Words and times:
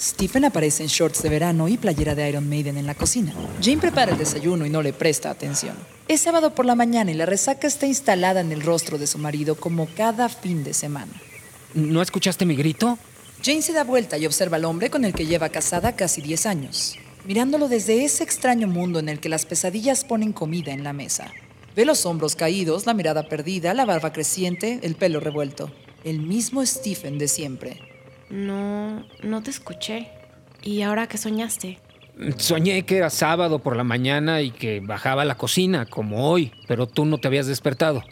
Stephen 0.00 0.46
aparece 0.46 0.82
en 0.82 0.88
shorts 0.88 1.22
de 1.22 1.28
verano 1.28 1.68
y 1.68 1.76
playera 1.76 2.14
de 2.14 2.26
Iron 2.26 2.48
Maiden 2.48 2.78
en 2.78 2.86
la 2.86 2.94
cocina. 2.94 3.34
Jane 3.62 3.76
prepara 3.76 4.12
el 4.12 4.18
desayuno 4.18 4.64
y 4.64 4.70
no 4.70 4.80
le 4.80 4.94
presta 4.94 5.30
atención. 5.30 5.76
Es 6.08 6.22
sábado 6.22 6.54
por 6.54 6.64
la 6.64 6.74
mañana 6.74 7.10
y 7.10 7.14
la 7.14 7.26
resaca 7.26 7.66
está 7.66 7.86
instalada 7.86 8.40
en 8.40 8.50
el 8.50 8.62
rostro 8.62 8.96
de 8.96 9.06
su 9.06 9.18
marido 9.18 9.56
como 9.56 9.86
cada 9.94 10.30
fin 10.30 10.64
de 10.64 10.72
semana. 10.72 11.12
¿No 11.74 12.00
escuchaste 12.00 12.46
mi 12.46 12.56
grito? 12.56 12.98
Jane 13.44 13.60
se 13.60 13.74
da 13.74 13.84
vuelta 13.84 14.16
y 14.16 14.24
observa 14.24 14.56
al 14.56 14.64
hombre 14.64 14.88
con 14.88 15.04
el 15.04 15.12
que 15.12 15.26
lleva 15.26 15.50
casada 15.50 15.94
casi 15.94 16.22
10 16.22 16.46
años, 16.46 16.96
mirándolo 17.26 17.68
desde 17.68 18.02
ese 18.02 18.24
extraño 18.24 18.68
mundo 18.68 19.00
en 19.00 19.10
el 19.10 19.20
que 19.20 19.28
las 19.28 19.44
pesadillas 19.44 20.04
ponen 20.04 20.32
comida 20.32 20.72
en 20.72 20.82
la 20.82 20.94
mesa. 20.94 21.30
Ve 21.76 21.84
los 21.84 22.06
hombros 22.06 22.36
caídos, 22.36 22.86
la 22.86 22.94
mirada 22.94 23.28
perdida, 23.28 23.74
la 23.74 23.84
barba 23.84 24.14
creciente, 24.14 24.80
el 24.82 24.94
pelo 24.94 25.20
revuelto. 25.20 25.70
El 26.04 26.20
mismo 26.20 26.64
Stephen 26.64 27.18
de 27.18 27.28
siempre. 27.28 27.89
No, 28.30 29.04
no 29.22 29.42
te 29.42 29.50
escuché. 29.50 30.08
¿Y 30.62 30.82
ahora 30.82 31.06
qué 31.06 31.18
soñaste? 31.18 31.78
Soñé 32.36 32.84
que 32.84 32.98
era 32.98 33.10
sábado 33.10 33.60
por 33.60 33.76
la 33.76 33.84
mañana 33.84 34.42
y 34.42 34.50
que 34.50 34.80
bajaba 34.80 35.22
a 35.22 35.24
la 35.24 35.36
cocina, 35.36 35.86
como 35.86 36.30
hoy, 36.30 36.52
pero 36.68 36.86
tú 36.86 37.04
no 37.04 37.18
te 37.18 37.28
habías 37.28 37.46
despertado. 37.46 38.02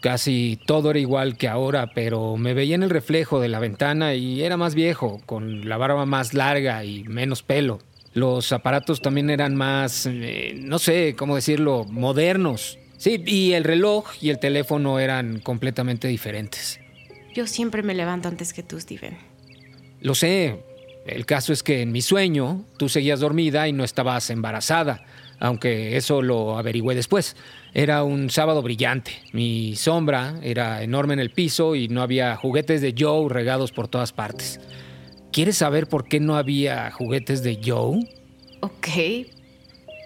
Casi 0.00 0.60
todo 0.64 0.90
era 0.90 1.00
igual 1.00 1.36
que 1.36 1.48
ahora, 1.48 1.90
pero 1.92 2.36
me 2.36 2.54
veía 2.54 2.76
en 2.76 2.84
el 2.84 2.90
reflejo 2.90 3.40
de 3.40 3.48
la 3.48 3.58
ventana 3.58 4.14
y 4.14 4.42
era 4.42 4.56
más 4.56 4.76
viejo, 4.76 5.20
con 5.26 5.68
la 5.68 5.76
barba 5.76 6.06
más 6.06 6.34
larga 6.34 6.84
y 6.84 7.02
menos 7.04 7.42
pelo. 7.42 7.80
Los 8.14 8.52
aparatos 8.52 9.02
también 9.02 9.28
eran 9.28 9.56
más, 9.56 10.06
eh, 10.06 10.54
no 10.56 10.78
sé 10.78 11.14
cómo 11.16 11.34
decirlo, 11.34 11.84
modernos. 11.84 12.78
Sí, 12.96 13.22
y 13.26 13.52
el 13.52 13.64
reloj 13.64 14.06
y 14.20 14.30
el 14.30 14.38
teléfono 14.38 14.98
eran 15.00 15.40
completamente 15.40 16.06
diferentes. 16.08 16.80
Yo 17.34 17.46
siempre 17.46 17.82
me 17.82 17.94
levanto 17.94 18.28
antes 18.28 18.52
que 18.52 18.62
tú, 18.62 18.80
Steven. 18.80 19.16
Lo 20.00 20.14
sé, 20.14 20.62
el 21.06 21.26
caso 21.26 21.52
es 21.52 21.62
que 21.62 21.82
en 21.82 21.90
mi 21.90 22.02
sueño 22.02 22.64
tú 22.76 22.88
seguías 22.88 23.20
dormida 23.20 23.66
y 23.66 23.72
no 23.72 23.82
estabas 23.82 24.30
embarazada, 24.30 25.04
aunque 25.40 25.96
eso 25.96 26.22
lo 26.22 26.58
averigüé 26.58 26.94
después. 26.94 27.34
Era 27.72 28.02
un 28.02 28.30
sábado 28.30 28.62
brillante. 28.62 29.12
Mi 29.32 29.74
sombra 29.76 30.38
era 30.42 30.82
enorme 30.82 31.14
en 31.14 31.20
el 31.20 31.30
piso 31.30 31.74
y 31.74 31.88
no 31.88 32.02
había 32.02 32.36
juguetes 32.36 32.80
de 32.80 32.94
Joe 32.96 33.28
regados 33.28 33.72
por 33.72 33.88
todas 33.88 34.12
partes. 34.12 34.60
¿Quieres 35.32 35.56
saber 35.56 35.88
por 35.88 36.06
qué 36.08 36.20
no 36.20 36.36
había 36.36 36.90
juguetes 36.90 37.42
de 37.42 37.58
Joe? 37.64 38.06
Ok. 38.60 38.88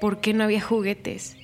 ¿Por 0.00 0.20
qué 0.20 0.34
no 0.34 0.44
había 0.44 0.60
juguetes? 0.60 1.36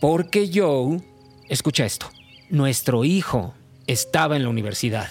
Porque 0.00 0.50
Joe, 0.52 1.00
escucha 1.48 1.84
esto, 1.84 2.10
nuestro 2.50 3.04
hijo 3.04 3.54
estaba 3.86 4.36
en 4.36 4.44
la 4.44 4.48
universidad. 4.48 5.08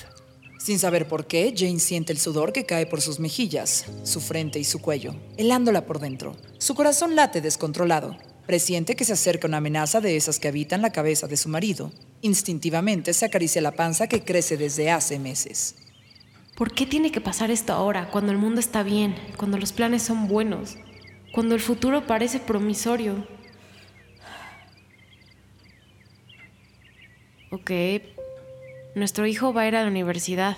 Sin 0.67 0.79
saber 0.79 1.07
por 1.07 1.28
qué, 1.28 1.53
Jane 1.55 1.79
siente 1.79 2.11
el 2.11 2.19
sudor 2.19 2.51
que 2.51 2.66
cae 2.66 2.85
por 2.85 3.00
sus 3.00 3.22
mejillas, 3.22 3.85
su 4.03 4.19
frente 4.19 4.59
y 4.59 4.66
su 4.66 4.81
cuello, 4.81 5.16
helándola 5.38 5.85
por 5.85 6.00
dentro. 6.00 6.35
Su 6.57 6.75
corazón 6.75 7.16
late 7.16 7.39
descontrolado. 7.39 8.17
Presiente 8.45 8.97
que 8.97 9.05
se 9.05 9.13
acerca 9.13 9.47
una 9.47 9.59
amenaza 9.59 10.01
de 10.01 10.17
esas 10.17 10.39
que 10.39 10.50
habitan 10.50 10.81
la 10.81 10.91
cabeza 10.91 11.25
de 11.25 11.38
su 11.38 11.47
marido. 11.47 11.94
Instintivamente 12.19 13.13
se 13.13 13.23
acaricia 13.23 13.61
la 13.61 13.78
panza 13.78 14.07
que 14.07 14.25
crece 14.25 14.57
desde 14.57 14.91
hace 14.91 15.19
meses. 15.19 15.75
¿Por 16.57 16.73
qué 16.73 16.85
tiene 16.85 17.13
que 17.13 17.22
pasar 17.22 17.49
esto 17.49 17.72
ahora, 17.72 18.11
cuando 18.11 18.34
el 18.34 18.38
mundo 18.38 18.59
está 18.59 18.84
bien, 18.84 19.16
cuando 19.38 19.57
los 19.57 19.72
planes 19.72 20.03
son 20.03 20.28
buenos, 20.28 20.75
cuando 21.31 21.55
el 21.55 21.61
futuro 21.61 22.05
parece 22.05 22.41
promisorio? 22.41 23.25
Ok, 27.51 27.72
nuestro 28.97 29.28
hijo 29.28 29.53
va 29.53 29.62
a 29.62 29.68
ir 29.68 29.75
a 29.75 29.84
la 29.84 29.88
universidad. 29.88 30.58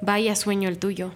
Vaya 0.00 0.34
sueño 0.36 0.68
el 0.68 0.78
tuyo. 0.78 1.12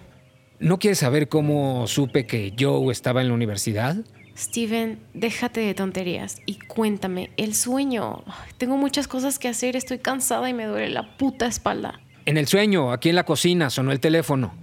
¿No 0.59 0.79
quieres 0.79 0.99
saber 0.99 1.27
cómo 1.29 1.87
supe 1.87 2.25
que 2.25 2.53
Joe 2.57 2.91
estaba 2.91 3.21
en 3.21 3.29
la 3.29 3.33
universidad? 3.33 3.97
Steven, 4.35 4.99
déjate 5.13 5.61
de 5.61 5.73
tonterías 5.73 6.37
y 6.45 6.59
cuéntame, 6.59 7.31
el 7.37 7.55
sueño. 7.55 8.23
Tengo 8.57 8.77
muchas 8.77 9.07
cosas 9.07 9.39
que 9.39 9.47
hacer, 9.47 9.75
estoy 9.75 9.97
cansada 9.97 10.49
y 10.49 10.53
me 10.53 10.65
duele 10.65 10.89
la 10.89 11.17
puta 11.17 11.47
espalda. 11.47 11.99
En 12.25 12.37
el 12.37 12.47
sueño, 12.47 12.91
aquí 12.91 13.09
en 13.09 13.15
la 13.15 13.23
cocina, 13.23 13.69
sonó 13.69 13.91
el 13.91 13.99
teléfono. 13.99 14.53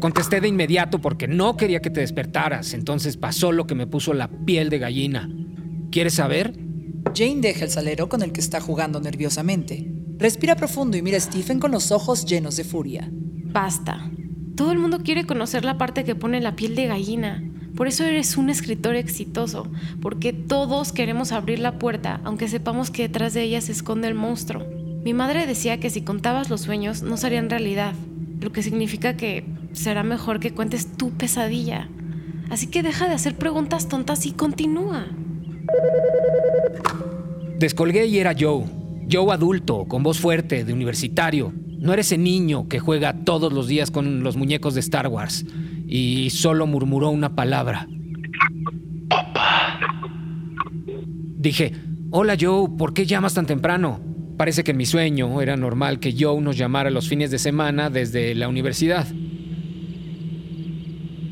Contesté 0.00 0.40
de 0.40 0.48
inmediato 0.48 1.00
porque 1.00 1.28
no 1.28 1.56
quería 1.56 1.80
que 1.80 1.90
te 1.90 2.00
despertaras, 2.00 2.74
entonces 2.74 3.16
pasó 3.16 3.52
lo 3.52 3.66
que 3.66 3.74
me 3.74 3.86
puso 3.86 4.14
la 4.14 4.28
piel 4.28 4.68
de 4.68 4.78
gallina. 4.78 5.28
¿Quieres 5.96 6.12
saber? 6.12 6.52
Jane 7.14 7.40
deja 7.40 7.64
el 7.64 7.70
salero 7.70 8.10
con 8.10 8.20
el 8.20 8.30
que 8.30 8.42
está 8.42 8.60
jugando 8.60 9.00
nerviosamente. 9.00 9.90
Respira 10.18 10.54
profundo 10.54 10.98
y 10.98 11.00
mira 11.00 11.16
a 11.16 11.20
Stephen 11.20 11.58
con 11.58 11.70
los 11.70 11.90
ojos 11.90 12.26
llenos 12.26 12.58
de 12.58 12.64
furia. 12.64 13.08
Basta. 13.10 14.10
Todo 14.56 14.72
el 14.72 14.78
mundo 14.78 14.98
quiere 15.02 15.24
conocer 15.24 15.64
la 15.64 15.78
parte 15.78 16.04
que 16.04 16.14
pone 16.14 16.42
la 16.42 16.54
piel 16.54 16.74
de 16.74 16.86
gallina. 16.86 17.42
Por 17.74 17.88
eso 17.88 18.04
eres 18.04 18.36
un 18.36 18.50
escritor 18.50 18.94
exitoso, 18.94 19.70
porque 20.02 20.34
todos 20.34 20.92
queremos 20.92 21.32
abrir 21.32 21.60
la 21.60 21.78
puerta, 21.78 22.20
aunque 22.24 22.46
sepamos 22.48 22.90
que 22.90 23.04
detrás 23.04 23.32
de 23.32 23.44
ella 23.44 23.62
se 23.62 23.72
esconde 23.72 24.06
el 24.06 24.14
monstruo. 24.14 24.66
Mi 25.02 25.14
madre 25.14 25.46
decía 25.46 25.80
que 25.80 25.88
si 25.88 26.02
contabas 26.02 26.50
los 26.50 26.60
sueños 26.60 27.00
no 27.00 27.16
serían 27.16 27.48
realidad, 27.48 27.94
lo 28.42 28.52
que 28.52 28.62
significa 28.62 29.16
que 29.16 29.46
será 29.72 30.02
mejor 30.02 30.40
que 30.40 30.52
cuentes 30.52 30.92
tu 30.92 31.12
pesadilla. 31.12 31.88
Así 32.50 32.66
que 32.66 32.82
deja 32.82 33.08
de 33.08 33.14
hacer 33.14 33.34
preguntas 33.36 33.88
tontas 33.88 34.26
y 34.26 34.32
continúa. 34.32 35.06
Descolgué 37.58 38.06
y 38.06 38.18
era 38.18 38.34
Joe. 38.38 38.64
Joe 39.10 39.32
adulto, 39.32 39.86
con 39.86 40.02
voz 40.02 40.18
fuerte, 40.18 40.64
de 40.64 40.72
universitario. 40.72 41.52
No 41.78 41.92
era 41.92 42.02
ese 42.02 42.18
niño 42.18 42.68
que 42.68 42.80
juega 42.80 43.24
todos 43.24 43.52
los 43.52 43.66
días 43.66 43.90
con 43.90 44.22
los 44.22 44.36
muñecos 44.36 44.74
de 44.74 44.80
Star 44.80 45.08
Wars. 45.08 45.46
Y 45.86 46.30
solo 46.30 46.66
murmuró 46.66 47.10
una 47.10 47.34
palabra. 47.34 47.88
Papá. 49.08 49.80
Dije, 51.38 51.72
hola 52.10 52.36
Joe, 52.38 52.68
¿por 52.76 52.92
qué 52.92 53.06
llamas 53.06 53.34
tan 53.34 53.46
temprano? 53.46 54.00
Parece 54.36 54.64
que 54.64 54.72
en 54.72 54.76
mi 54.76 54.84
sueño 54.84 55.40
era 55.40 55.56
normal 55.56 55.98
que 55.98 56.14
Joe 56.18 56.40
nos 56.42 56.58
llamara 56.58 56.90
los 56.90 57.08
fines 57.08 57.30
de 57.30 57.38
semana 57.38 57.88
desde 57.88 58.34
la 58.34 58.48
universidad. 58.48 59.06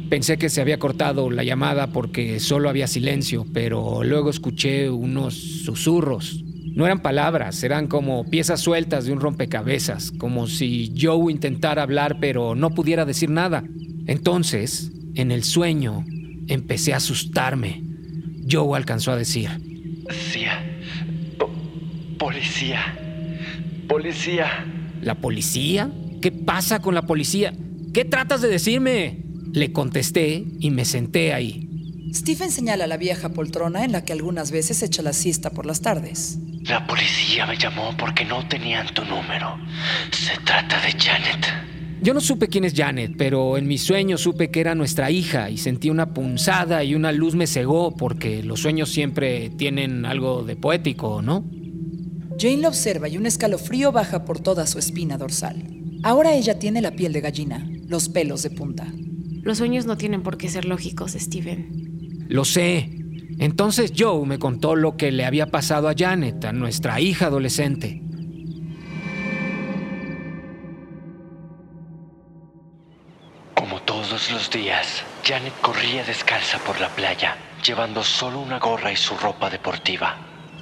Pensé 0.09 0.37
que 0.37 0.51
se 0.51 0.61
había 0.61 0.79
cortado 0.79 1.31
la 1.31 1.45
llamada 1.45 1.89
porque 1.89 2.39
solo 2.41 2.69
había 2.69 2.87
silencio, 2.87 3.47
pero 3.53 4.05
luego 4.05 4.31
escuché 4.31 4.91
unos 4.91 5.35
susurros. 5.35 6.45
No 6.75 6.87
eran 6.87 7.03
palabras, 7.03 7.63
eran 7.63 7.87
como 7.87 8.29
piezas 8.29 8.61
sueltas 8.61 9.07
de 9.07 9.13
un 9.13 9.21
rompecabezas, 9.21 10.11
como 10.11 10.47
si 10.47 10.93
Joe 11.01 11.33
intentara 11.33 11.83
hablar 11.83 12.19
pero 12.21 12.55
no 12.55 12.71
pudiera 12.71 13.05
decir 13.05 13.31
nada. 13.31 13.65
Entonces, 14.07 14.93
en 15.15 15.31
el 15.31 15.45
sueño, 15.45 16.05
empecé 16.49 16.93
a 16.93 16.99
asustarme. 16.99 17.83
Joe 18.51 18.77
alcanzó 18.77 19.13
a 19.13 19.17
decir. 19.17 19.49
Policía. 20.05 20.63
policía. 22.19 22.99
Policía. 23.89 24.47
¿La 25.01 25.15
policía? 25.15 25.91
¿Qué 26.21 26.33
pasa 26.33 26.81
con 26.81 26.95
la 26.95 27.03
policía? 27.03 27.53
¿Qué 27.93 28.05
tratas 28.05 28.43
de 28.43 28.49
decirme? 28.49 29.25
Le 29.55 29.71
contesté 29.73 30.45
y 30.59 30.73
me 30.73 30.85
senté 30.85 31.33
ahí. 31.33 31.69
Stephen 32.13 32.51
señala 32.51 32.89
la 32.89 32.97
vieja 32.97 33.29
poltrona 33.29 33.85
en 33.85 33.93
la 33.93 34.05
que 34.05 34.13
algunas 34.13 34.51
veces 34.51 34.83
echa 34.83 35.01
la 35.01 35.13
siesta 35.13 35.51
por 35.51 35.65
las 35.65 35.81
tardes. 35.81 36.41
La 36.65 36.85
policía 36.89 37.47
me 37.47 37.57
llamó 37.57 37.97
porque 37.97 38.25
no 38.25 38.45
tenían 38.49 38.93
tu 38.93 39.05
número. 39.05 39.57
Se 40.11 40.37
trata 40.45 40.81
de 40.81 40.91
Janet. 40.99 41.47
Yo 42.03 42.13
no 42.15 42.21
supe 42.21 42.49
quién 42.49 42.65
es 42.65 42.75
Janet, 42.75 43.13
pero 43.17 43.57
en 43.57 43.69
mis 43.69 43.85
sueños 43.85 44.23
supe 44.23 44.51
que 44.51 44.59
era 44.59 44.75
nuestra 44.75 45.13
hija 45.13 45.49
y 45.51 45.57
sentí 45.57 45.89
una 45.89 46.13
punzada 46.13 46.83
y 46.83 46.97
una 46.97 47.13
luz 47.13 47.37
me 47.37 47.47
cegó 47.47 47.95
porque 47.97 48.43
los 48.43 48.59
sueños 48.59 48.91
siempre 48.91 49.51
tienen 49.51 50.05
algo 50.05 50.43
de 50.43 50.57
poético, 50.57 51.23
¿no? 51.23 51.45
Jane 52.41 52.57
la 52.57 52.69
observa 52.69 53.09
y 53.09 53.17
un 53.17 53.27
escalofrío 53.27 53.93
baja 53.93 54.25
por 54.25 54.41
toda 54.41 54.67
su 54.67 54.81
espina 54.81 55.17
dorsal. 55.17 55.63
Ahora 56.03 56.35
ella 56.35 56.59
tiene 56.59 56.83
la 56.83 56.91
piel 56.91 57.13
de 57.13 57.21
gallina, 57.21 57.71
los 57.87 58.09
pelos 58.09 58.43
de 58.43 58.51
punta. 58.51 58.93
Los 59.45 59.59
sueños 59.59 59.85
no 59.85 59.99
tienen 59.99 60.23
por 60.23 60.39
qué 60.39 60.49
ser 60.49 60.65
lógicos, 60.65 61.13
Steven. 61.13 62.27
Lo 62.29 62.47
sé. 62.47 62.91
Entonces 63.39 63.93
Joe 63.97 64.27
me 64.27 64.39
contó 64.39 64.75
lo 64.75 64.97
que 64.97 65.13
le 65.13 65.27
había 65.27 65.47
pasado 65.47 65.89
a 65.89 65.95
Janet, 65.95 66.43
a 66.47 66.53
nuestra 66.53 66.99
hija 66.99 67.27
adolescente. 67.27 68.01
Como 73.55 73.83
todos 73.83 74.33
los 74.33 74.51
días, 74.51 75.05
Janet 75.23 75.53
corría 75.61 76.05
descalza 76.05 76.59
por 76.61 76.81
la 76.81 76.89
playa, 76.89 77.37
llevando 77.63 78.03
solo 78.03 78.41
una 78.41 78.59
gorra 78.59 78.93
y 78.93 78.97
su 78.97 79.15
ropa 79.17 79.51
deportiva. 79.51 80.17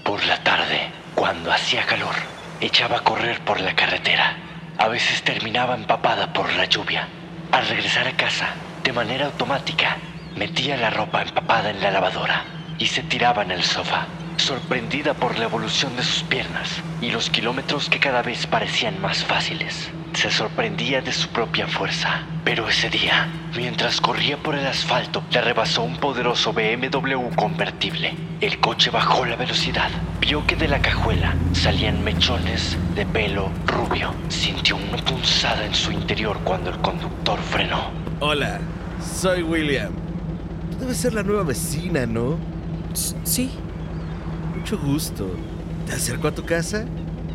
Por 0.04 0.24
la 0.26 0.42
tarde, 0.42 0.90
cuando 1.14 1.52
hacía 1.52 1.86
calor, 1.86 2.14
echaba 2.60 2.98
a 2.98 3.04
correr 3.04 3.44
por 3.44 3.60
la 3.60 3.76
carretera. 3.76 4.36
A 4.78 4.88
veces 4.88 5.22
terminaba 5.22 5.76
empapada 5.76 6.32
por 6.32 6.52
la 6.54 6.64
lluvia. 6.64 7.08
Al 7.52 7.68
regresar 7.68 8.08
a 8.08 8.16
casa, 8.16 8.54
de 8.84 8.92
manera 8.92 9.26
automática, 9.26 9.98
metía 10.34 10.76
la 10.76 10.90
ropa 10.90 11.22
empapada 11.22 11.70
en 11.70 11.80
la 11.80 11.90
lavadora 11.90 12.44
y 12.78 12.86
se 12.86 13.02
tiraba 13.02 13.42
en 13.42 13.52
el 13.52 13.62
sofá, 13.62 14.21
sorprendida 14.42 15.14
por 15.14 15.38
la 15.38 15.44
evolución 15.44 15.94
de 15.94 16.02
sus 16.02 16.24
piernas 16.24 16.68
y 17.00 17.10
los 17.10 17.30
kilómetros 17.30 17.88
que 17.88 18.00
cada 18.00 18.22
vez 18.22 18.46
parecían 18.46 19.00
más 19.00 19.24
fáciles. 19.24 19.90
Se 20.14 20.30
sorprendía 20.30 21.00
de 21.00 21.12
su 21.12 21.28
propia 21.28 21.68
fuerza, 21.68 22.26
pero 22.44 22.68
ese 22.68 22.90
día, 22.90 23.28
mientras 23.56 24.00
corría 24.00 24.36
por 24.36 24.56
el 24.56 24.66
asfalto, 24.66 25.22
le 25.30 25.40
rebasó 25.40 25.84
un 25.84 25.96
poderoso 25.96 26.52
BMW 26.52 27.34
convertible. 27.36 28.14
El 28.40 28.58
coche 28.58 28.90
bajó 28.90 29.24
la 29.24 29.36
velocidad, 29.36 29.90
vio 30.20 30.44
que 30.44 30.56
de 30.56 30.68
la 30.68 30.82
cajuela 30.82 31.34
salían 31.52 32.02
mechones 32.02 32.76
de 32.96 33.06
pelo 33.06 33.48
rubio. 33.66 34.12
Sintió 34.28 34.76
una 34.76 34.98
punzada 34.98 35.64
en 35.64 35.74
su 35.74 35.92
interior 35.92 36.38
cuando 36.42 36.70
el 36.70 36.78
conductor 36.78 37.38
frenó. 37.38 37.90
Hola, 38.18 38.60
soy 39.00 39.42
William. 39.44 39.92
Tú 40.72 40.78
debes 40.80 40.96
ser 40.96 41.14
la 41.14 41.22
nueva 41.22 41.44
vecina, 41.44 42.06
¿no? 42.06 42.36
Sí. 43.24 43.50
Mucho 44.62 44.78
gusto. 44.78 45.28
¿Te 45.88 45.94
acerco 45.94 46.28
a 46.28 46.32
tu 46.32 46.44
casa? 46.44 46.84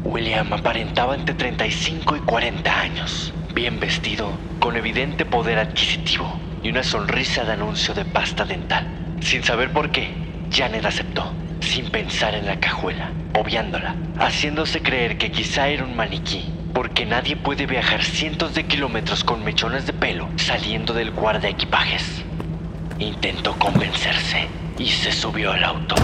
William 0.06 0.54
aparentaba 0.54 1.14
entre 1.14 1.36
35 1.36 2.16
y 2.16 2.20
40 2.22 2.80
años, 2.80 3.34
bien 3.54 3.82
vestido, 3.82 4.32
con 4.62 4.78
evidente 4.78 5.26
poder 5.26 5.60
adquisitivo 5.60 6.40
y 6.64 6.70
una 6.70 6.84
sonrisa 6.84 7.44
de 7.44 7.52
anuncio 7.52 7.94
de 7.94 8.06
pasta 8.06 8.46
dental. 8.46 8.88
Sin 9.20 9.44
saber 9.44 9.74
por 9.74 9.92
qué, 9.92 10.14
Janet 10.54 10.86
aceptó, 10.86 11.34
sin 11.60 11.90
pensar 11.90 12.34
en 12.34 12.46
la 12.46 12.62
cajuela, 12.62 13.12
obviándola, 13.38 13.98
haciéndose 14.20 14.82
creer 14.82 15.18
que 15.18 15.30
quizá 15.30 15.68
era 15.68 15.84
un 15.84 15.98
maniquí, 15.98 16.46
porque 16.74 17.06
nadie 17.06 17.36
puede 17.36 17.66
viajar 17.66 18.06
cientos 18.06 18.56
de 18.56 18.64
kilómetros 18.68 19.26
con 19.26 19.44
mechones 19.44 19.86
de 19.86 19.92
pelo 19.92 20.30
saliendo 20.38 20.94
del 20.94 21.12
guarda 21.12 21.50
equipajes. 21.50 22.24
Intentó 23.00 23.54
convencerse 23.60 24.48
y 24.80 24.88
se 24.88 25.12
subió 25.12 25.52
al 25.52 25.66
auto. 25.66 25.96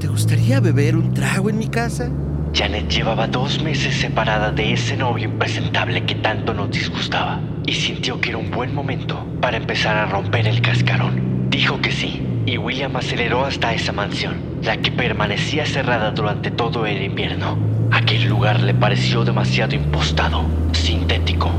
¿Te 0.00 0.08
gustaría 0.20 0.60
beber 0.60 0.96
un 0.96 1.14
trago 1.14 1.48
en 1.48 1.56
mi 1.56 1.66
casa? 1.66 2.10
Janet 2.52 2.90
llevaba 2.90 3.26
dos 3.26 3.62
meses 3.62 3.94
separada 3.94 4.52
de 4.52 4.74
ese 4.74 4.94
novio 4.94 5.24
impresentable 5.24 6.04
que 6.04 6.14
tanto 6.16 6.52
nos 6.52 6.70
disgustaba 6.70 7.40
y 7.64 7.72
sintió 7.72 8.20
que 8.20 8.28
era 8.28 8.36
un 8.36 8.50
buen 8.50 8.74
momento 8.74 9.26
para 9.40 9.56
empezar 9.56 9.96
a 9.96 10.04
romper 10.04 10.46
el 10.46 10.60
cascarón. 10.60 11.48
Dijo 11.48 11.80
que 11.80 11.90
sí 11.90 12.22
y 12.44 12.58
William 12.58 12.94
aceleró 12.96 13.46
hasta 13.46 13.72
esa 13.72 13.92
mansión, 13.92 14.36
la 14.62 14.76
que 14.76 14.92
permanecía 14.92 15.64
cerrada 15.64 16.10
durante 16.10 16.50
todo 16.50 16.84
el 16.84 17.02
invierno. 17.02 17.56
Aquel 17.90 18.28
lugar 18.28 18.60
le 18.62 18.74
pareció 18.74 19.24
demasiado 19.24 19.74
impostado, 19.74 20.44
sintético 20.72 21.50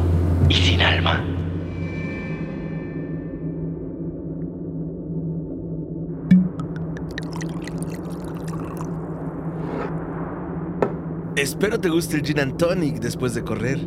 y 0.49 0.53
sin 0.53 0.83
alma. 0.83 1.30
Espero 11.41 11.79
te 11.79 11.89
guste 11.89 12.17
el 12.17 12.21
gin 12.23 12.39
and 12.39 12.57
tonic 12.57 12.99
después 12.99 13.33
de 13.33 13.43
correr. 13.43 13.79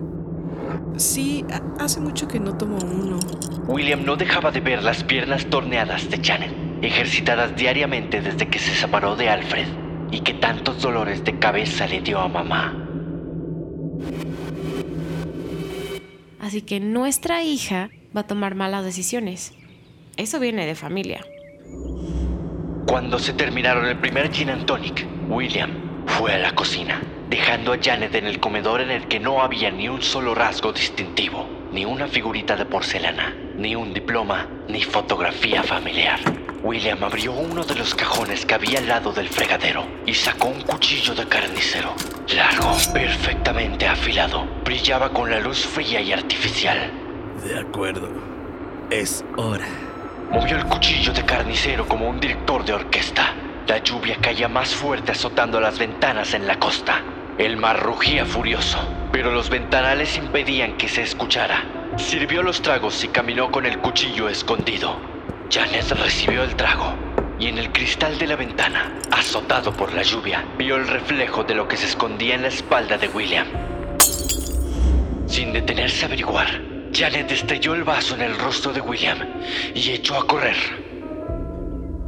Sí, 0.97 1.45
ha- 1.53 1.85
hace 1.85 2.01
mucho 2.01 2.27
que 2.27 2.41
no 2.41 2.57
tomo 2.57 2.79
uno. 2.79 3.21
William 3.69 4.05
no 4.05 4.17
dejaba 4.17 4.51
de 4.51 4.59
ver 4.61 4.83
las 4.83 5.05
piernas 5.05 5.47
torneadas 5.47 6.11
de 6.11 6.19
Janet, 6.21 6.53
ejercitadas 6.83 7.55
diariamente 7.55 8.21
desde 8.21 8.49
que 8.49 8.59
se 8.59 8.75
separó 8.75 9.15
de 9.15 9.29
Alfred 9.29 9.69
y 10.11 10.21
que 10.23 10.35
tantos 10.35 10.83
dolores 10.83 11.23
de 11.23 11.39
cabeza 11.39 11.87
le 11.87 12.01
dio 12.01 12.19
a 12.19 12.27
mamá. 12.29 12.81
Así 16.41 16.61
que 16.63 16.81
nuestra 16.81 17.45
hija 17.45 17.89
va 18.17 18.23
a 18.23 18.27
tomar 18.27 18.57
malas 18.57 18.85
decisiones. 18.85 19.53
Eso 20.17 20.41
viene 20.41 20.67
de 20.67 20.75
familia. 20.75 21.21
Cuando 22.89 23.21
se 23.21 23.33
terminaron 23.33 23.87
el 23.87 23.99
primer 23.99 24.33
gin 24.33 24.51
and 24.51 24.67
tonic, 24.67 25.07
William 25.29 25.71
fue 26.07 26.33
a 26.35 26.39
la 26.39 26.55
cocina, 26.55 27.01
dejando 27.29 27.73
a 27.73 27.79
Janet 27.83 28.15
en 28.15 28.27
el 28.27 28.41
comedor 28.41 28.81
en 28.81 28.91
el 28.91 29.09
que 29.09 29.21
no 29.21 29.43
había 29.43 29.71
ni 29.71 29.89
un 29.89 30.03
solo 30.03 30.35
rasgo 30.35 30.73
distintivo, 30.73 31.49
ni 31.73 31.85
una 31.85 32.07
figurita 32.07 32.57
de 32.57 32.65
porcelana, 32.65 33.35
ni 33.57 33.75
un 33.75 33.93
diploma, 33.93 34.49
ni 34.69 34.83
fotografía 34.83 35.63
familiar. 35.63 36.21
William 36.63 37.05
abrió 37.05 37.33
uno 37.33 37.63
de 37.63 37.75
los 37.75 37.95
cajones 37.95 38.47
que 38.47 38.55
había 38.55 38.79
al 38.79 38.89
lado 38.89 39.13
del 39.13 39.29
fregadero 39.29 39.85
y 40.07 40.15
sacó 40.15 40.49
un 40.49 40.63
cuchillo 40.63 41.15
de 41.15 41.27
carnicero. 41.27 41.95
Largo, 42.35 42.75
perfectamente 42.93 43.87
afilado, 43.87 44.47
brillaba 44.65 45.11
con 45.11 45.31
la 45.31 45.41
luz 45.41 45.67
fría 45.67 46.01
y 46.01 46.13
artificial. 46.13 46.91
De 47.45 47.59
acuerdo. 47.59 48.09
Es 48.91 49.23
hora. 49.37 49.67
Movió 50.31 50.57
el 50.57 50.65
cuchillo 50.65 51.13
de 51.13 51.25
carnicero 51.25 51.87
como 51.87 52.09
un 52.09 52.19
director 52.19 52.65
de 52.65 52.73
orquesta. 52.73 53.35
La 53.67 53.79
lluvia 53.79 54.17
caía 54.21 54.49
más 54.49 54.75
fuerte 54.75 55.13
azotando 55.13 55.61
las 55.61 55.79
ventanas 55.79 56.33
en 56.33 56.47
la 56.47 56.59
costa. 56.59 57.03
El 57.37 57.57
mar 57.57 57.83
rugía 57.83 58.25
furioso, 58.25 58.79
pero 59.11 59.33
los 59.33 59.51
ventanales 59.51 60.17
impedían 60.17 60.77
que 60.77 60.89
se 60.89 61.03
escuchara. 61.03 61.65
Sirvió 61.97 62.45
los 62.45 62.63
tragos 62.63 63.03
y 63.03 63.09
caminó 63.09 63.51
con 63.51 63.67
el 63.67 63.79
cuchillo 63.79 64.29
escondido. 64.29 65.01
Janet 65.51 65.91
recibió 65.91 66.45
el 66.45 66.55
trago 66.55 66.95
y 67.41 67.49
en 67.49 67.59
el 67.59 67.73
cristal 67.73 68.17
de 68.19 68.29
la 68.29 68.37
ventana, 68.37 69.01
azotado 69.11 69.73
por 69.73 69.93
la 69.95 70.05
lluvia, 70.05 70.45
vio 70.57 70.77
el 70.77 70.87
reflejo 70.87 71.43
de 71.43 71.57
lo 71.57 71.67
que 71.67 71.77
se 71.77 71.87
escondía 71.87 72.37
en 72.37 72.43
la 72.43 72.49
espalda 72.49 72.99
de 72.99 73.09
William. 73.09 73.49
Sin 75.27 75.53
detenerse 75.53 76.05
a 76.05 76.07
averiguar, 76.07 76.61
Janet 76.93 77.33
estrelló 77.33 77.75
el 77.75 77.83
vaso 77.83 78.15
en 78.15 78.23
el 78.23 78.39
rostro 78.39 78.73
de 78.73 78.81
William 78.81 79.19
y 79.75 79.91
echó 79.91 80.15
a 80.15 80.27
correr. 80.29 80.84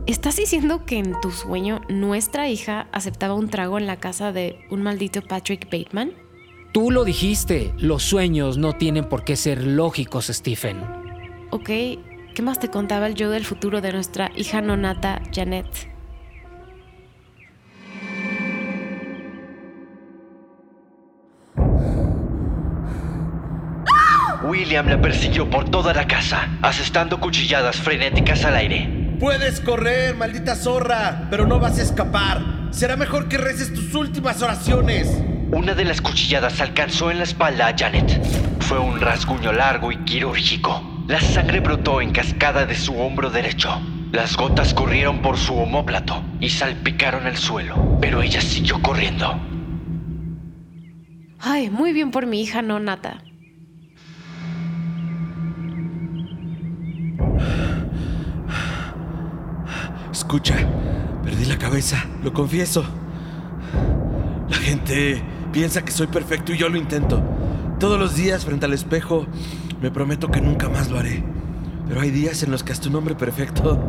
¿Estás 0.06 0.36
diciendo 0.36 0.84
que 0.86 0.98
en 0.98 1.20
tu 1.20 1.32
sueño 1.32 1.80
nuestra 1.88 2.48
hija 2.48 2.86
aceptaba 2.92 3.34
un 3.34 3.48
trago 3.48 3.76
en 3.76 3.88
la 3.88 3.96
casa 3.96 4.30
de 4.30 4.56
un 4.70 4.80
maldito 4.82 5.20
Patrick 5.20 5.64
Bateman? 5.64 6.12
Tú 6.72 6.92
lo 6.92 7.04
dijiste, 7.04 7.75
los 7.76 8.04
sueños 8.04 8.56
no 8.56 8.75
tienen 8.75 9.08
por 9.08 9.25
qué 9.25 9.34
ser 9.34 9.66
lógicos, 9.66 10.26
Stephen. 10.26 10.80
Ok, 11.50 11.66
¿qué 11.66 12.42
más 12.42 12.60
te 12.60 12.70
contaba 12.70 13.08
el 13.08 13.16
yo 13.16 13.30
del 13.30 13.44
futuro 13.44 13.80
de 13.80 13.92
nuestra 13.92 14.30
hija 14.36 14.60
nonata, 14.60 15.20
Janet? 15.34 15.66
William 24.44 24.86
la 24.86 25.00
persiguió 25.00 25.50
por 25.50 25.68
toda 25.68 25.92
la 25.92 26.06
casa, 26.06 26.48
asestando 26.62 27.18
cuchilladas 27.18 27.76
frenéticas 27.80 28.44
al 28.44 28.54
aire. 28.54 28.95
Puedes 29.20 29.61
correr, 29.61 30.14
maldita 30.14 30.54
zorra, 30.54 31.28
pero 31.30 31.46
no 31.46 31.58
vas 31.58 31.78
a 31.78 31.82
escapar. 31.82 32.42
Será 32.70 32.96
mejor 32.96 33.28
que 33.28 33.38
reces 33.38 33.73
tus 33.73 33.94
últimas 33.94 34.42
oraciones. 34.42 35.23
Una 35.52 35.75
de 35.75 35.85
las 35.85 36.02
cuchilladas 36.02 36.61
alcanzó 36.61 37.11
en 37.11 37.18
la 37.18 37.25
espalda 37.25 37.68
a 37.68 37.75
Janet. 37.76 38.20
Fue 38.61 38.78
un 38.78 39.00
rasguño 39.00 39.52
largo 39.52 39.90
y 39.90 39.96
quirúrgico. 40.04 40.82
La 41.08 41.20
sangre 41.20 41.61
brotó 41.61 42.02
en 42.02 42.12
cascada 42.12 42.66
de 42.66 42.75
su 42.75 42.94
hombro 42.99 43.30
derecho. 43.30 43.80
Las 44.12 44.37
gotas 44.37 44.75
corrieron 44.75 45.23
por 45.23 45.38
su 45.38 45.54
omóplato 45.54 46.23
y 46.38 46.50
salpicaron 46.50 47.26
el 47.26 47.38
suelo, 47.38 47.99
pero 48.00 48.20
ella 48.20 48.42
siguió 48.42 48.82
corriendo. 48.82 49.40
Ay, 51.38 51.70
muy 51.70 51.94
bien 51.94 52.11
por 52.11 52.26
mi 52.26 52.42
hija 52.42 52.61
nonata. 52.61 53.23
Escucha, 60.26 60.56
Perdí 61.23 61.45
la 61.45 61.56
cabeza, 61.56 62.04
lo 62.25 62.33
confieso. 62.33 62.85
La 64.49 64.56
gente 64.56 65.23
piensa 65.52 65.85
que 65.85 65.92
soy 65.92 66.09
perfecto 66.09 66.52
y 66.52 66.59
yo 66.59 66.68
lo 66.68 66.78
intento. 66.78 67.23
Todos 67.78 67.97
los 67.97 68.16
días 68.16 68.45
frente 68.45 68.66
al 68.66 68.73
espejo 68.73 69.25
me 69.80 69.92
prometo 69.92 70.28
que 70.28 70.40
nunca 70.40 70.68
más 70.68 70.90
lo 70.90 70.99
haré. 70.99 71.23
Pero 71.87 72.00
hay 72.00 72.11
días 72.11 72.42
en 72.42 72.50
los 72.50 72.64
que 72.64 72.73
hasta 72.73 72.88
un 72.88 72.97
hombre 72.97 73.14
perfecto 73.14 73.80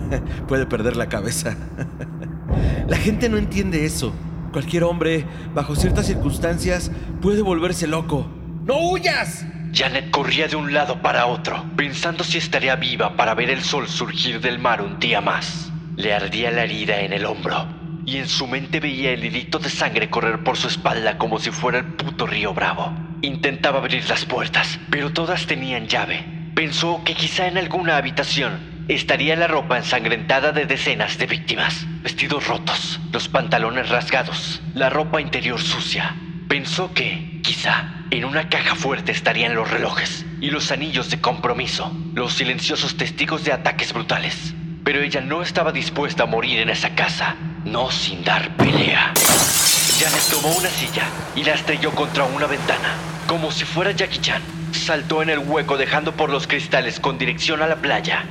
puede 0.48 0.64
perder 0.64 0.96
la 0.96 1.10
cabeza. 1.10 1.58
La 2.88 2.96
gente 2.96 3.28
no 3.28 3.36
entiende 3.36 3.84
eso. 3.84 4.14
Cualquier 4.50 4.84
hombre, 4.84 5.26
bajo 5.54 5.76
ciertas 5.76 6.06
circunstancias, 6.06 6.90
puede 7.20 7.42
volverse 7.42 7.86
loco. 7.86 8.26
¡No 8.64 8.78
huyas! 8.78 9.44
Janet 9.74 10.10
corría 10.10 10.48
de 10.48 10.56
un 10.56 10.72
lado 10.72 11.02
para 11.02 11.26
otro, 11.26 11.66
pensando 11.76 12.24
si 12.24 12.38
estaría 12.38 12.76
viva 12.76 13.14
para 13.14 13.34
ver 13.34 13.50
el 13.50 13.62
sol 13.62 13.88
surgir 13.88 14.40
del 14.40 14.58
mar 14.58 14.80
un 14.80 14.98
día 14.98 15.20
más. 15.20 15.71
Le 15.96 16.14
ardía 16.14 16.50
la 16.50 16.62
herida 16.64 17.00
en 17.00 17.12
el 17.12 17.26
hombro, 17.26 17.68
y 18.06 18.16
en 18.16 18.26
su 18.26 18.46
mente 18.46 18.80
veía 18.80 19.12
el 19.12 19.24
hilito 19.24 19.58
de 19.58 19.68
sangre 19.68 20.08
correr 20.08 20.42
por 20.42 20.56
su 20.56 20.68
espalda 20.68 21.18
como 21.18 21.38
si 21.38 21.50
fuera 21.50 21.78
el 21.78 21.84
puto 21.84 22.26
río 22.26 22.54
Bravo. 22.54 22.92
Intentaba 23.20 23.78
abrir 23.78 24.08
las 24.08 24.24
puertas, 24.24 24.80
pero 24.90 25.12
todas 25.12 25.46
tenían 25.46 25.88
llave. 25.88 26.24
Pensó 26.54 27.02
que 27.04 27.14
quizá 27.14 27.46
en 27.46 27.58
alguna 27.58 27.98
habitación 27.98 28.86
estaría 28.88 29.36
la 29.36 29.48
ropa 29.48 29.76
ensangrentada 29.76 30.52
de 30.52 30.64
decenas 30.64 31.18
de 31.18 31.26
víctimas, 31.26 31.86
vestidos 32.02 32.46
rotos, 32.46 32.98
los 33.12 33.28
pantalones 33.28 33.90
rasgados, 33.90 34.62
la 34.74 34.88
ropa 34.88 35.20
interior 35.20 35.60
sucia. 35.60 36.16
Pensó 36.48 36.92
que, 36.94 37.40
quizá, 37.42 38.06
en 38.10 38.24
una 38.24 38.48
caja 38.48 38.74
fuerte 38.74 39.12
estarían 39.12 39.54
los 39.54 39.70
relojes 39.70 40.24
y 40.40 40.50
los 40.50 40.72
anillos 40.72 41.10
de 41.10 41.20
compromiso, 41.20 41.94
los 42.14 42.32
silenciosos 42.32 42.96
testigos 42.96 43.44
de 43.44 43.52
ataques 43.52 43.92
brutales. 43.92 44.54
Pero 44.84 45.00
ella 45.00 45.20
no 45.20 45.42
estaba 45.42 45.72
dispuesta 45.72 46.24
a 46.24 46.26
morir 46.26 46.60
en 46.60 46.70
esa 46.70 46.94
casa, 46.94 47.36
no 47.64 47.90
sin 47.90 48.24
dar 48.24 48.56
pelea. 48.56 49.12
Janet 49.98 50.22
tomó 50.30 50.56
una 50.56 50.68
silla 50.68 51.04
y 51.36 51.44
la 51.44 51.54
estrelló 51.54 51.92
contra 51.92 52.24
una 52.24 52.46
ventana, 52.46 52.96
como 53.26 53.50
si 53.50 53.64
fuera 53.64 53.92
Jackie 53.92 54.18
Chan. 54.18 54.42
Saltó 54.72 55.22
en 55.22 55.30
el 55.30 55.38
hueco 55.38 55.76
dejando 55.76 56.12
por 56.12 56.30
los 56.30 56.46
cristales 56.46 56.98
con 56.98 57.18
dirección 57.18 57.62
a 57.62 57.66
la 57.66 57.76
playa 57.76 58.24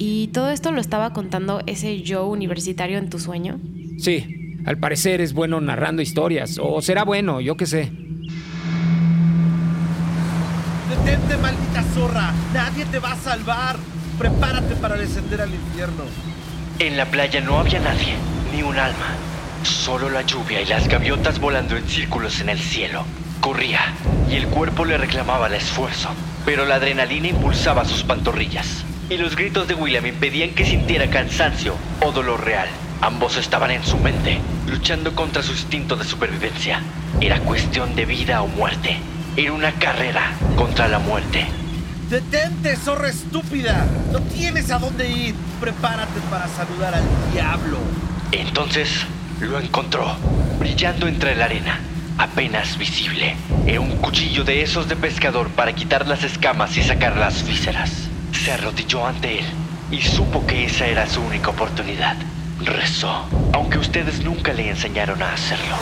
¿Y 0.00 0.28
todo 0.28 0.50
esto 0.50 0.70
lo 0.70 0.80
estaba 0.80 1.12
contando 1.12 1.60
ese 1.66 2.02
yo 2.02 2.28
universitario 2.28 2.98
en 2.98 3.10
tu 3.10 3.18
sueño? 3.18 3.58
Sí, 3.98 4.54
al 4.64 4.78
parecer 4.78 5.20
es 5.20 5.32
bueno 5.32 5.60
narrando 5.60 6.02
historias, 6.02 6.56
o 6.62 6.80
será 6.80 7.02
bueno, 7.02 7.40
yo 7.40 7.56
qué 7.56 7.66
sé. 7.66 7.90
¡Detente, 11.04 11.36
maldita 11.36 11.82
zorra! 11.94 12.32
¡Nadie 12.52 12.84
te 12.86 12.98
va 12.98 13.12
a 13.12 13.16
salvar! 13.16 13.76
Prepárate 14.18 14.74
para 14.76 14.96
descender 14.96 15.40
al 15.40 15.54
infierno. 15.54 16.04
En 16.78 16.96
la 16.96 17.06
playa 17.06 17.40
no 17.40 17.58
había 17.58 17.80
nadie, 17.80 18.14
ni 18.52 18.62
un 18.62 18.78
alma. 18.78 19.14
Solo 19.62 20.10
la 20.10 20.22
lluvia 20.22 20.60
y 20.60 20.66
las 20.66 20.88
gaviotas 20.88 21.38
volando 21.38 21.76
en 21.76 21.88
círculos 21.88 22.40
en 22.40 22.48
el 22.48 22.58
cielo. 22.58 23.04
Corría, 23.40 23.80
y 24.28 24.34
el 24.34 24.46
cuerpo 24.48 24.84
le 24.84 24.98
reclamaba 24.98 25.46
el 25.46 25.54
esfuerzo, 25.54 26.10
pero 26.44 26.64
la 26.64 26.76
adrenalina 26.76 27.28
impulsaba 27.28 27.84
sus 27.84 28.02
pantorrillas 28.02 28.84
y 29.10 29.16
los 29.16 29.36
gritos 29.36 29.66
de 29.66 29.74
William 29.74 30.06
impedían 30.06 30.50
que 30.50 30.66
sintiera 30.66 31.08
cansancio 31.08 31.74
o 32.00 32.12
dolor 32.12 32.44
real. 32.44 32.68
Ambos 33.00 33.36
estaban 33.36 33.70
en 33.70 33.84
su 33.84 33.96
mente, 33.96 34.40
luchando 34.66 35.14
contra 35.14 35.42
su 35.42 35.52
instinto 35.52 35.96
de 35.96 36.04
supervivencia. 36.04 36.82
Era 37.20 37.40
cuestión 37.40 37.94
de 37.94 38.04
vida 38.04 38.42
o 38.42 38.48
muerte. 38.48 38.98
Era 39.38 39.52
una 39.52 39.70
carrera 39.70 40.32
contra 40.56 40.88
la 40.88 40.98
muerte. 40.98 41.46
¡Detente, 42.10 42.74
zorra 42.74 43.08
estúpida! 43.08 43.86
No 44.10 44.18
tienes 44.18 44.68
a 44.72 44.80
dónde 44.80 45.08
ir. 45.08 45.36
Prepárate 45.60 46.18
para 46.28 46.48
saludar 46.48 46.96
al 46.96 47.04
diablo. 47.32 47.78
Entonces 48.32 48.90
lo 49.40 49.60
encontró, 49.60 50.16
brillando 50.58 51.06
entre 51.06 51.36
la 51.36 51.44
arena, 51.44 51.78
apenas 52.18 52.76
visible. 52.78 53.36
Era 53.64 53.80
un 53.80 53.98
cuchillo 53.98 54.42
de 54.42 54.62
esos 54.62 54.88
de 54.88 54.96
pescador 54.96 55.50
para 55.50 55.72
quitar 55.72 56.08
las 56.08 56.24
escamas 56.24 56.76
y 56.76 56.82
sacar 56.82 57.16
las 57.16 57.46
vísceras. 57.46 57.92
Se 58.32 58.50
arrodilló 58.50 59.06
ante 59.06 59.38
él 59.38 59.46
y 59.92 60.02
supo 60.02 60.44
que 60.48 60.64
esa 60.64 60.88
era 60.88 61.08
su 61.08 61.20
única 61.20 61.50
oportunidad. 61.50 62.16
Rezó, 62.60 63.28
aunque 63.52 63.78
ustedes 63.78 64.18
nunca 64.24 64.52
le 64.52 64.68
enseñaron 64.68 65.22
a 65.22 65.32
hacerlo. 65.32 65.76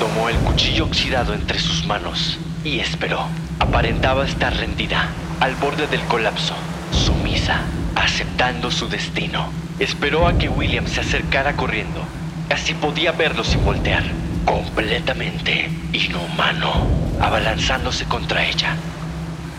Tomó 0.00 0.30
el 0.30 0.36
cuchillo 0.36 0.86
oxidado 0.86 1.34
entre 1.34 1.58
sus 1.58 1.84
manos 1.84 2.38
y 2.64 2.80
esperó. 2.80 3.26
Aparentaba 3.58 4.26
estar 4.26 4.54
rendida, 4.54 5.08
al 5.40 5.54
borde 5.56 5.86
del 5.86 6.02
colapso, 6.02 6.54
sumisa, 6.90 7.60
aceptando 7.94 8.70
su 8.70 8.88
destino. 8.88 9.52
Esperó 9.78 10.26
a 10.26 10.38
que 10.38 10.48
William 10.48 10.86
se 10.86 11.00
acercara 11.00 11.54
corriendo. 11.56 12.02
Casi 12.48 12.74
podía 12.74 13.12
verlo 13.12 13.44
sin 13.44 13.64
voltear, 13.64 14.04
completamente 14.44 15.70
inhumano, 15.92 16.86
abalanzándose 17.20 18.04
contra 18.04 18.44
ella. 18.44 18.76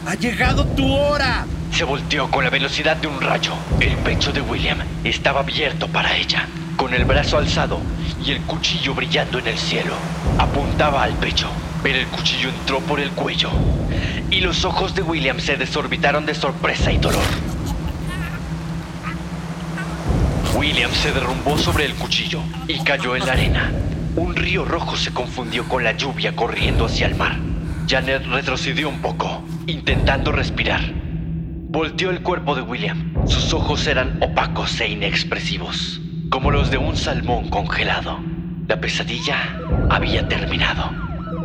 ¡Ha 0.06 0.16
llegado 0.16 0.66
tu 0.66 0.94
hora! 0.94 1.46
Se 1.72 1.86
volteó 1.86 2.30
con 2.30 2.44
la 2.44 2.50
velocidad 2.50 2.98
de 2.98 3.08
un 3.08 3.20
rayo. 3.20 3.54
El 3.80 3.96
pecho 3.98 4.32
de 4.32 4.42
William 4.42 4.78
estaba 5.04 5.40
abierto 5.40 5.88
para 5.88 6.16
ella, 6.16 6.48
con 6.76 6.94
el 6.94 7.06
brazo 7.06 7.38
alzado 7.38 7.80
y 8.24 8.32
el 8.32 8.42
cuchillo 8.42 8.94
brillando 8.94 9.40
en 9.40 9.48
el 9.48 9.58
cielo. 9.58 9.96
Apuntaba 10.38 11.04
al 11.04 11.14
pecho, 11.14 11.48
pero 11.84 12.00
el 12.00 12.08
cuchillo 12.08 12.50
entró 12.50 12.80
por 12.80 13.00
el 13.02 13.12
cuello. 13.12 13.52
Y 14.32 14.40
los 14.40 14.64
ojos 14.64 14.96
de 14.96 15.04
William 15.04 15.40
se 15.40 15.58
desorbitaron 15.58 16.26
de 16.26 16.34
sorpresa 16.34 16.92
y 16.92 16.98
dolor. 16.98 17.22
William 20.56 20.92
se 20.92 21.12
derrumbó 21.12 21.58
sobre 21.58 21.86
el 21.86 21.94
cuchillo 21.96 22.42
y 22.68 22.80
cayó 22.80 23.18
en 23.18 23.26
la 23.26 23.34
arena. 23.34 23.72
Un 24.16 24.36
río 24.36 24.64
rojo 24.64 24.96
se 24.96 25.12
confundió 25.12 25.68
con 25.68 25.84
la 25.84 25.92
lluvia 25.92 26.36
corriendo 26.36 26.86
hacia 26.86 27.08
el 27.08 27.16
mar. 27.16 27.38
Janet 27.88 28.26
retrocedió 28.28 28.88
un 28.88 29.02
poco, 29.02 29.44
intentando 29.68 30.32
respirar. 30.32 30.82
Volteó 31.70 32.12
el 32.12 32.22
cuerpo 32.22 32.56
de 32.56 32.62
William. 32.62 33.14
Sus 33.28 33.54
ojos 33.54 33.86
eran 33.88 34.18
opacos 34.22 34.80
e 34.80 34.90
inexpresivos, 34.90 36.00
como 36.30 36.50
los 36.50 36.72
de 36.72 36.78
un 36.78 36.96
salmón 36.96 37.50
congelado. 37.50 38.20
La 38.68 38.80
pesadilla 38.80 39.60
había 39.90 40.28
terminado. 40.28 41.03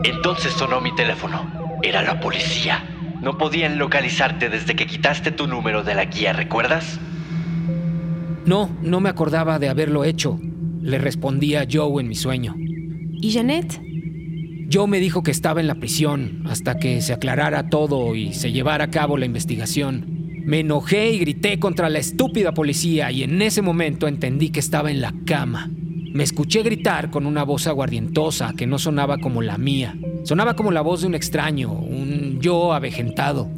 Entonces 0.08 0.52
sonó 0.52 0.80
mi 0.80 0.94
teléfono. 0.94 1.78
Era 1.82 2.02
la 2.02 2.20
policía. 2.20 2.84
No 3.22 3.36
podían 3.36 3.78
localizarte 3.78 4.48
desde 4.48 4.74
que 4.74 4.86
quitaste 4.86 5.32
tu 5.32 5.46
número 5.46 5.82
de 5.82 5.94
la 5.94 6.06
guía, 6.06 6.32
¿recuerdas? 6.32 6.98
No, 8.46 8.70
no 8.80 9.00
me 9.00 9.08
acordaba 9.08 9.58
de 9.58 9.68
haberlo 9.68 10.04
hecho. 10.04 10.38
Le 10.80 10.98
respondía 10.98 11.66
Joe 11.70 12.00
en 12.00 12.08
mi 12.08 12.14
sueño. 12.14 12.54
¿Y 12.56 13.32
Janet? 13.32 13.80
Joe 14.72 14.86
me 14.86 15.00
dijo 15.00 15.22
que 15.22 15.30
estaba 15.30 15.60
en 15.60 15.66
la 15.66 15.74
prisión 15.74 16.44
hasta 16.46 16.78
que 16.78 17.00
se 17.00 17.12
aclarara 17.12 17.68
todo 17.68 18.14
y 18.14 18.32
se 18.34 18.52
llevara 18.52 18.84
a 18.84 18.90
cabo 18.90 19.18
la 19.18 19.26
investigación. 19.26 20.42
Me 20.44 20.60
enojé 20.60 21.10
y 21.10 21.18
grité 21.18 21.58
contra 21.58 21.90
la 21.90 21.98
estúpida 21.98 22.54
policía 22.54 23.10
y 23.10 23.22
en 23.22 23.42
ese 23.42 23.60
momento 23.60 24.08
entendí 24.08 24.50
que 24.50 24.60
estaba 24.60 24.90
en 24.90 25.00
la 25.00 25.12
cama. 25.26 25.70
Me 26.18 26.25
escuché 26.25 26.64
gritar 26.64 27.12
con 27.12 27.26
una 27.26 27.44
voz 27.44 27.68
aguardientosa 27.68 28.52
que 28.56 28.66
no 28.66 28.80
sonaba 28.80 29.18
como 29.18 29.40
la 29.40 29.56
mía. 29.56 29.96
Sonaba 30.25 30.56
como 30.56 30.72
la 30.72 30.80
voz 30.80 31.02
de 31.02 31.06
un 31.06 31.14
extraño, 31.14 31.70
un 31.70 32.40
yo 32.40 32.72
avejentado. 32.72 33.48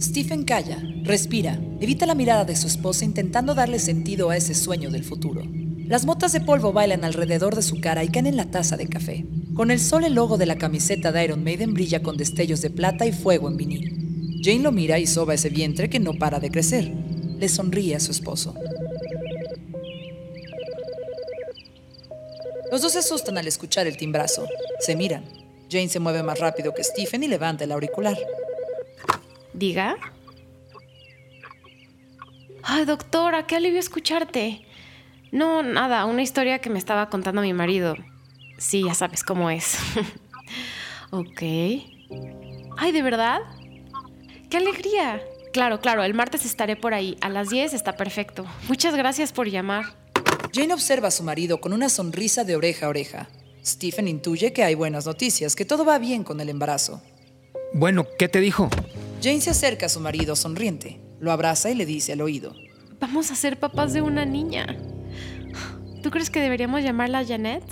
Stephen 0.00 0.44
calla, 0.44 0.78
respira, 1.02 1.60
evita 1.80 2.06
la 2.06 2.14
mirada 2.14 2.44
de 2.44 2.54
su 2.54 2.68
esposa 2.68 3.04
intentando 3.04 3.56
darle 3.56 3.80
sentido 3.80 4.30
a 4.30 4.36
ese 4.36 4.54
sueño 4.54 4.88
del 4.92 5.02
futuro. 5.02 5.42
Las 5.88 6.06
motas 6.06 6.32
de 6.32 6.40
polvo 6.40 6.72
bailan 6.72 7.02
alrededor 7.02 7.56
de 7.56 7.62
su 7.62 7.80
cara 7.80 8.04
y 8.04 8.08
caen 8.08 8.28
en 8.28 8.36
la 8.36 8.52
taza 8.52 8.76
de 8.76 8.86
café. 8.86 9.26
Con 9.54 9.72
el 9.72 9.80
sol 9.80 10.04
el 10.04 10.14
logo 10.14 10.38
de 10.38 10.46
la 10.46 10.58
camiseta 10.58 11.10
de 11.10 11.24
Iron 11.24 11.42
Maiden 11.42 11.74
brilla 11.74 12.04
con 12.04 12.16
destellos 12.16 12.62
de 12.62 12.70
plata 12.70 13.04
y 13.04 13.10
fuego 13.10 13.48
en 13.48 13.56
vinil. 13.56 14.40
Jane 14.44 14.60
lo 14.60 14.70
mira 14.70 15.00
y 15.00 15.08
soba 15.08 15.34
ese 15.34 15.48
vientre 15.48 15.90
que 15.90 15.98
no 15.98 16.14
para 16.14 16.38
de 16.38 16.52
crecer. 16.52 16.88
Le 17.40 17.48
sonríe 17.48 17.96
a 17.96 18.00
su 18.00 18.12
esposo. 18.12 18.54
Los 22.70 22.82
dos 22.82 22.92
se 22.92 22.98
asustan 22.98 23.38
al 23.38 23.46
escuchar 23.46 23.86
el 23.86 23.96
timbrazo. 23.96 24.46
Se 24.80 24.96
miran. 24.96 25.24
Jane 25.70 25.88
se 25.88 26.00
mueve 26.00 26.22
más 26.22 26.38
rápido 26.38 26.74
que 26.74 26.84
Stephen 26.84 27.22
y 27.22 27.28
levanta 27.28 27.64
el 27.64 27.72
auricular. 27.72 28.16
¿Diga? 29.52 29.96
Ay, 32.62 32.84
doctora, 32.84 33.46
qué 33.46 33.56
alivio 33.56 33.78
escucharte. 33.78 34.66
No, 35.32 35.62
nada, 35.62 36.04
una 36.04 36.22
historia 36.22 36.60
que 36.60 36.70
me 36.70 36.78
estaba 36.78 37.08
contando 37.08 37.42
mi 37.42 37.52
marido. 37.52 37.96
Sí, 38.58 38.84
ya 38.84 38.94
sabes 38.94 39.22
cómo 39.22 39.50
es. 39.50 39.78
ok. 41.10 41.42
Ay, 42.76 42.92
¿de 42.92 43.02
verdad? 43.02 43.40
¡Qué 44.50 44.56
alegría! 44.56 45.20
Claro, 45.52 45.80
claro, 45.80 46.04
el 46.04 46.14
martes 46.14 46.44
estaré 46.44 46.76
por 46.76 46.92
ahí. 46.92 47.16
A 47.20 47.28
las 47.28 47.48
10 47.48 47.72
está 47.72 47.96
perfecto. 47.96 48.44
Muchas 48.68 48.94
gracias 48.94 49.32
por 49.32 49.48
llamar. 49.48 49.86
Jane 50.56 50.72
observa 50.72 51.08
a 51.08 51.10
su 51.10 51.22
marido 51.22 51.60
con 51.60 51.74
una 51.74 51.90
sonrisa 51.90 52.42
de 52.42 52.56
oreja 52.56 52.86
a 52.86 52.88
oreja. 52.88 53.28
Stephen 53.62 54.08
intuye 54.08 54.54
que 54.54 54.64
hay 54.64 54.74
buenas 54.74 55.04
noticias, 55.04 55.54
que 55.54 55.66
todo 55.66 55.84
va 55.84 55.98
bien 55.98 56.24
con 56.24 56.40
el 56.40 56.48
embarazo. 56.48 57.02
Bueno, 57.74 58.06
¿qué 58.18 58.26
te 58.26 58.40
dijo? 58.40 58.70
Jane 59.22 59.42
se 59.42 59.50
acerca 59.50 59.84
a 59.84 59.90
su 59.90 60.00
marido 60.00 60.34
sonriente, 60.34 60.98
lo 61.20 61.30
abraza 61.30 61.70
y 61.70 61.74
le 61.74 61.84
dice 61.84 62.14
al 62.14 62.22
oído. 62.22 62.54
vamos 62.98 63.30
a 63.30 63.34
ser 63.34 63.58
papás 63.58 63.92
de 63.92 64.00
una 64.00 64.24
niña. 64.24 64.78
¿Tú 66.02 66.10
crees 66.10 66.30
que 66.30 66.40
deberíamos 66.40 66.82
llamarla 66.82 67.22
Janet? 67.22 67.62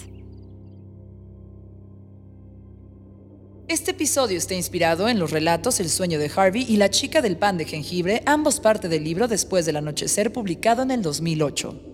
Este 3.67 3.93
episodio 3.93 4.37
está 4.37 4.53
inspirado 4.53 5.09
en 5.09 5.19
los 5.19 5.31
relatos 5.31 5.81
El 5.81 5.89
sueño 5.89 6.19
de 6.19 6.31
Harvey 6.37 6.67
y 6.69 6.77
La 6.77 6.91
chica 6.91 7.23
del 7.23 7.39
pan 7.39 7.57
de 7.57 7.65
jengibre, 7.65 8.23
ambos 8.27 8.61
parte 8.61 8.91
del 8.91 9.05
libro 9.05 9.27
Después 9.27 9.65
del 9.65 9.77
anochecer, 9.77 10.35
publicado 10.35 10.83
en 10.83 10.91
el 10.91 11.01
2008. 11.01 11.94